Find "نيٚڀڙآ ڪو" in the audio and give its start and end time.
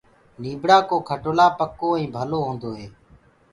0.41-0.97